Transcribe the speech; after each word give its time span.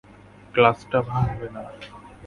গ্লাসটা 0.53 0.99
ভাঙবে 1.09 1.47
না। 1.55 1.61